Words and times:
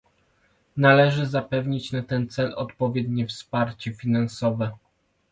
Należy 0.77 1.25
zapewnić 1.25 1.91
na 1.91 2.01
ten 2.03 2.29
cel 2.29 2.53
odpowiednie 2.55 3.27
wsparcie 3.27 3.93
finansowe 3.93 4.71